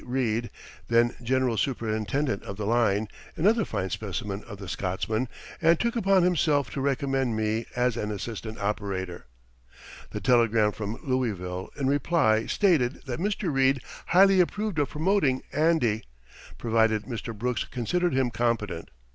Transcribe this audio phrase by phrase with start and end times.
[0.03, 0.49] Reid,
[0.87, 5.29] then general superintendent of the line, another fine specimen of the Scotsman,
[5.61, 9.27] and took upon himself to recommend me as an assistant operator.
[10.09, 13.53] The telegram from Louisville in reply stated that Mr.
[13.53, 16.03] Reid highly approved of promoting "Andy,"
[16.57, 17.37] provided Mr.
[17.37, 18.89] Brooks considered him competent.